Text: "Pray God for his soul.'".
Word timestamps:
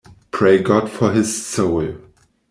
"Pray 0.31 0.57
God 0.57 0.89
for 0.89 1.13
his 1.13 1.45
soul.'". 1.45 1.93